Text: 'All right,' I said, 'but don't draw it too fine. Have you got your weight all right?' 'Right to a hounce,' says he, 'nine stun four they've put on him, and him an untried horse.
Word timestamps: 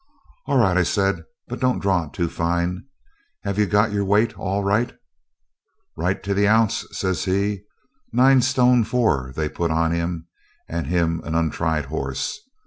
'All 0.47 0.57
right,' 0.57 0.77
I 0.77 0.81
said, 0.81 1.21
'but 1.47 1.59
don't 1.59 1.77
draw 1.77 2.05
it 2.05 2.13
too 2.13 2.27
fine. 2.27 2.85
Have 3.43 3.59
you 3.59 3.67
got 3.67 3.91
your 3.91 4.03
weight 4.03 4.35
all 4.35 4.63
right?' 4.63 4.91
'Right 5.95 6.23
to 6.23 6.31
a 6.35 6.47
hounce,' 6.47 6.87
says 6.91 7.25
he, 7.25 7.61
'nine 8.11 8.41
stun 8.41 8.83
four 8.83 9.31
they've 9.35 9.53
put 9.53 9.69
on 9.69 9.91
him, 9.91 10.25
and 10.67 10.87
him 10.87 11.21
an 11.23 11.35
untried 11.35 11.85
horse. 11.85 12.39